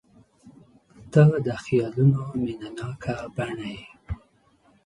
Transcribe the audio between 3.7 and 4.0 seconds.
یې.